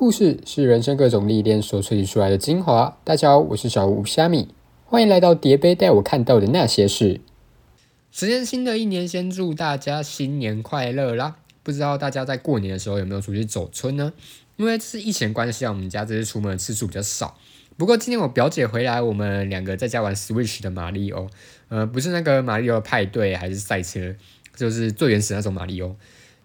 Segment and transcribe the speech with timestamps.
[0.00, 2.98] 故事是人生各种历练所萃取出来的精华。
[3.04, 4.48] 大家好，我是小吴虾米，
[4.86, 7.20] 欢迎来到叠杯带我看到的那些事。
[8.10, 11.36] 时间新的一年，先祝大家新年快乐啦！
[11.62, 14.10] 不知道大家在过年的时候有没有出去走村呢？
[14.56, 17.36] 因为是疫情关系啊，我们家这次出门的次数比较少。
[17.76, 21.26] 不过今天我表姐回来，我们两个在家玩 Switch 的马里奥，
[21.68, 24.14] 呃，不是那个马里奥派对，还是赛车，
[24.56, 25.94] 就是最原始那种马里奥。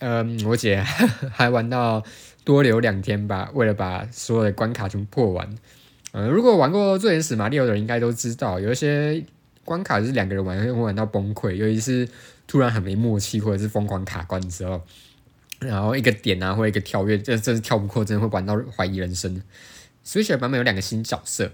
[0.00, 2.02] 嗯，我姐还玩到
[2.46, 5.50] 多留两天吧，为了把所有的关卡全部破完。
[6.12, 9.20] 呃，如果玩过最原始马里奥的人应该都知道，有一些
[9.64, 12.08] 关卡是两个人玩会玩到崩溃，尤其是
[12.46, 14.80] 突然很没默契或者是疯狂卡关的时候，
[15.58, 19.42] 然后一个点啊或一个跳跃，这真是跳不过，真的会玩到怀疑人生。
[20.06, 21.50] Switch 版本有两个新角色，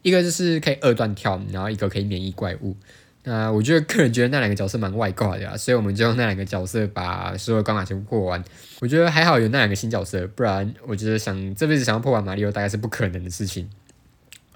[0.00, 2.74] 一个就是可以二段跳，然后一个可以免疫怪物。
[3.26, 8.44] 那我觉得个人觉得那两个角色蛮外挂的啊，所以我们就用那两个角色把所有关卡全部破完。
[8.80, 13.68] 我觉得还好有那两个新角色，不然我觉得想这辈子想要破完马里奥大概是不可能的事情。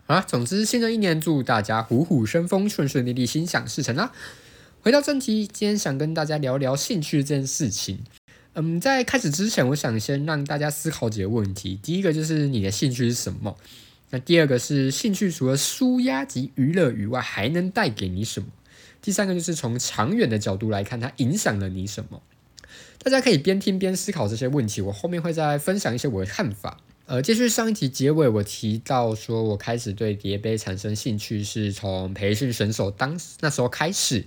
[0.06, 4.12] 啊，总之新的一年祝大家虎虎生风，顺顺利利，心想事成啦。
[4.82, 8.00] 回到正题，今天想跟大家聊聊兴趣这件事情。
[8.54, 11.78] 嗯，在开始之前，我想先让大家思考几个问题。
[11.82, 13.56] 第一个就是你的兴趣是什么？
[14.10, 18.46] 那第二个是兴趣除了舒压及娱乐以外，还能带给你什么？
[19.02, 22.22] 第三个就是从长远的角度来看，它影响了你什么？
[23.02, 24.80] 大家可以边听边思考这些问题。
[24.80, 26.78] 我后面会再分享一些我的看法。
[27.06, 34.24] 呃，继续上一集结尾，我提到说我开始对叠杯产生兴趣是从培训选手当那时候开始。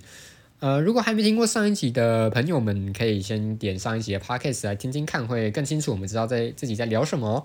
[0.58, 7.44] 呃，如果还没听过上一集的朋友们，可以先点上一集的 podcast 来听听看，会更清楚我们知道在自己在聊什么。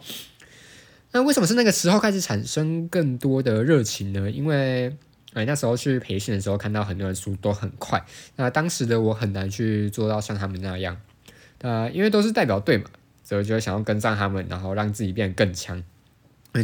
[1.11, 4.29] 那为什么是那个时候开始产生更多的热情呢？
[4.29, 4.95] 因为
[5.33, 8.03] 哎，那时候去培训的时候，看到很多人速度都很快，
[8.35, 10.97] 那当时的我很难去做到像他们那样。
[11.59, 12.85] 呃，因为都是代表队嘛，
[13.23, 15.83] 所以就想要跟上他们，然后让自己变得更强。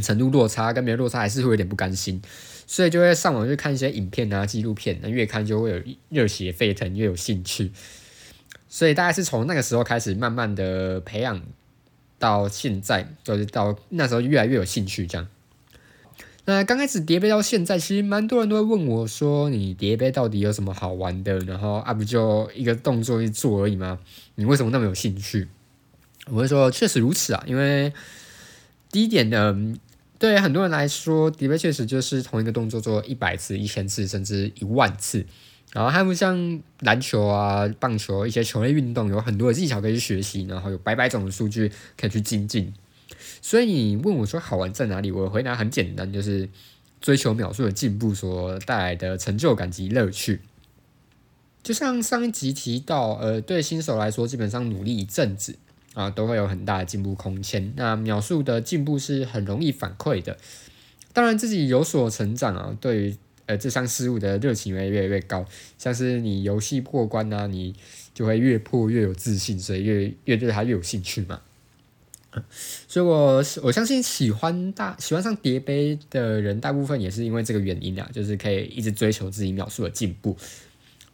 [0.01, 2.19] 程度落差跟别人落差，还是会有点不甘心。
[2.65, 7.71] 所以就会上网去看一些影片啊、纪录片，那越看就会有热血沸腾，越有兴趣。
[8.67, 11.39] 所以大概是从那个时候开始，慢慢的培养
[12.23, 15.27] 到现在，就是到那时候越来越有兴趣这样。
[16.45, 21.37] 那刚开始叠杯到现在，其实蛮多人都会问我说：“你叠杯到底有什么好玩的？
[21.39, 23.99] 然后啊，不就一个动作一做而已吗？
[24.35, 25.49] 你为什么那么有兴趣？”
[26.31, 27.91] 我会说：“确实如此啊，因为
[28.89, 29.75] 第一点呢。”
[30.19, 35.25] 对很多人来说，叠杯确实就是同一个动作做一百次、一千次，甚至一万次。
[35.73, 42.73] 然后他们像篮球啊、棒球一些球类运动，有很多的技巧可以去学习，然后有百百种的数据可以去精进。
[43.41, 45.11] 所以你问我说好玩在哪里？
[45.11, 46.47] 我回答很简单，就是
[47.01, 50.39] 追求秒数的进步所带来的成就感及乐趣。
[51.61, 55.57] 就像上一集提到，呃，对新手来说，基本上努力一阵子。
[55.93, 57.71] 啊，都会有很大的进步空间。
[57.75, 60.35] 那秒数的进步是很容易反馈的。
[61.13, 63.15] 当然，自己有所成长啊，对于
[63.45, 65.45] 呃这项事物的热情会越来越高。
[65.77, 67.75] 像是你游戏过关啊，你
[68.13, 71.41] 就会越破越有自信，所以越越对它越有兴趣嘛。
[72.87, 80.35] 所以，我我相信喜欢大喜欢上叠杯的人，大部分也是因为这个原因啊，就是可以一直追求自己秒数的进步。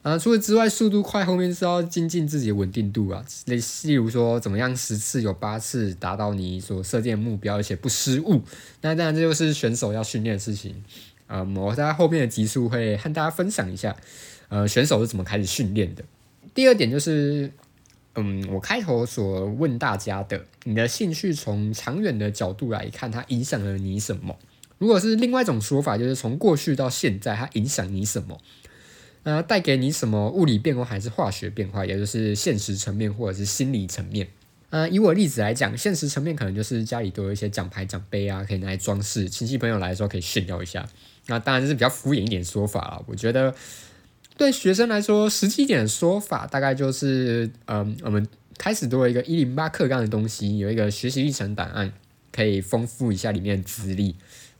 [0.01, 3.21] 啊，除了之外，速度快后面是要精进自己的稳定度啊。
[3.47, 8.41] 例例如说，怎么样十次有八次达到你所设定的目标，而且不失误。
[8.79, 10.81] 那当然，这就是选手要训练的事情。
[11.29, 13.95] 啊，我在后面的集数会和大家分享一下，
[14.47, 16.03] 呃，选手是怎么开始训练的。
[16.55, 17.51] 第二点就是，
[18.15, 24.35] 嗯，我开头所问大家的，你的兴趣从长远的角度来看，它影响了你什么？
[24.79, 28.39] 如果是另外一种说法，就是从过去到现在，它影响你什么？
[29.21, 34.27] 呃，带给你什么物理变化还是化学变化，也就是现实层面或者是心理层面。
[34.71, 40.87] 呃，以我例子来讲，现实层面可能就是家里都有一些奖牌奖杯啊，可以拿来装饰，亲戚朋友来的时候可以炫耀一下。
[41.29, 43.03] 那当然是比较敷衍一点说法了。
[43.07, 43.55] 我觉得
[44.35, 48.27] 对学生来说，实际一点的说法大概就是，嗯，我们
[48.57, 51.93] 开始多了一个一零八课纲的东西，有一个学习历程档案，
[52.33, 54.15] 可以丰富一下里面的资历。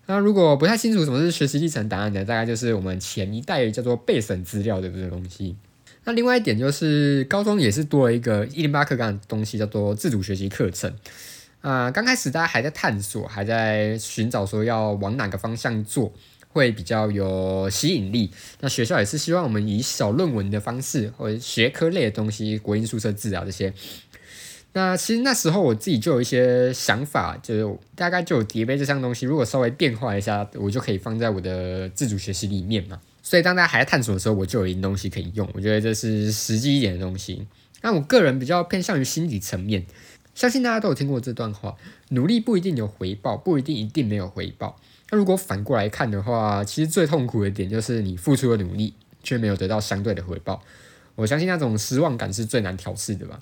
[0.06, 5.56] 那如果不太清楚什么是学习历程档案的，大概就是我们前一代叫做备审资料的这个东西。
[6.06, 10.92] 那另外一点就是高中也是多了一个一零八课纲的东西，叫做自主学习课程。
[11.62, 16.12] 啊，刚开始大家还在探索，还在寻找说要往哪个方向做
[16.60, 18.30] 会比较有吸引力。
[18.60, 23.74] 那学校也是希望我们以小论文的方式，或者学科类的东西，国英数社自啊这些。
[24.74, 33.00] 那其实那时候我自己就有一些想法，就是大概就有叠杯这项东西，如果稍微变化一下，我就可以放在我的自主学习里面嘛。
[33.24, 35.50] 所以当大家还在探索的时候，我就有一东西可以用。
[35.54, 37.48] 我觉得这是实际一点的东西。
[37.82, 39.86] 那我个人比较偏向于心理层面，
[40.40, 41.76] 相信大家都有听过这段话：
[42.12, 44.80] 努力不一定有回报，不一定一定没有回报。
[45.10, 50.64] 那如果反过来看的话，其实最痛苦的点就是你付出了努力，却没有得到相对的回报。
[51.16, 53.38] 我相信那种失望感是最难调试的吧。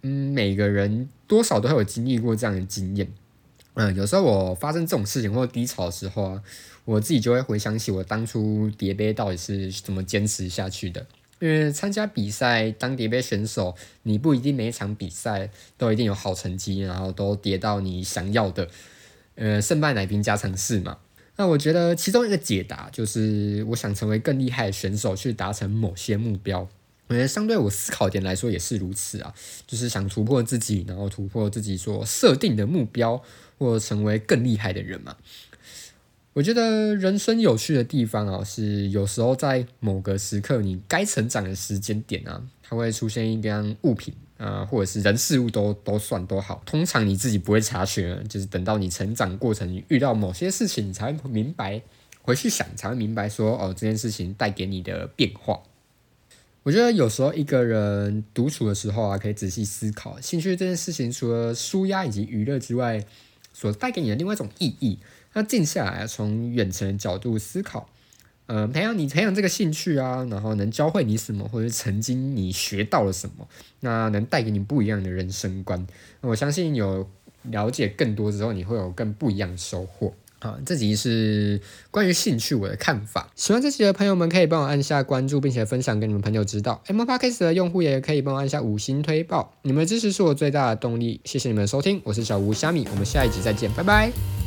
[0.00, 3.06] 嗯，每个人多少都会有经历过这样的经验。
[3.74, 6.42] 嗯，有时候我发生这种事情或低潮的时候啊，
[6.86, 11.04] 我自己就会回想起我当初叠杯到底是怎么坚持下去的。
[11.40, 18.68] 因为参加比赛当叠杯选手，你不一定每一场比赛都一定有好成绩，然后都叠到你想要的，
[19.36, 20.98] 呃，胜败乃兵家常事嘛。
[21.36, 26.68] 那我觉得其中一个解答就是，我想成为更厉害的选手，去达成某些目标。
[27.06, 29.32] 我觉得相对我思考点来说也是如此啊，
[29.66, 33.22] 就是想突破自己，然后突破自己所设定的目标，
[33.56, 35.16] 或成为更厉害的人嘛。
[36.34, 46.62] 我觉得人生有趣的地方啊，是有时候在某个时刻，你该成长的时间点啊，它会出现一样物品啊，或者是人事物都都算都好。
[46.64, 51.82] 通常你自己不会察觉，就是等到你成长过程遇到某些事情，你才会明白，
[52.22, 55.60] 回去想才会明白说，哦，这件事情带给你的变化。
[56.62, 63.04] 我觉得有时候一个人独处的时候啊，可以仔细思考兴趣这件事情，除了舒压以及娱乐之外，
[63.52, 64.98] 所带给你的另外一种意义。
[65.34, 67.88] 那静下来，从远程的角度思考，
[68.46, 73.46] 呃，培养你培养这个兴趣啊，然后能教会你什么，或者曾经你学到了什么，
[73.80, 75.86] 那能带给你不一样的人生观。
[76.22, 77.08] 我相信有
[77.44, 80.12] 了解更多之后，你会有更不一样的收获。
[80.40, 81.60] 好，这集是
[81.90, 83.28] 关于兴趣我的看法。
[83.34, 86.80] 喜欢这集的朋友们可以帮我按下关注，并且分享给你们朋友知道。
[86.86, 91.20] M Podcast 的用户也可以帮我按下五星推爆，你们的支持是我最大的动力。
[91.24, 94.37] 谢谢你们的收听，我是小吴虾米，我们下一集再见，拜拜。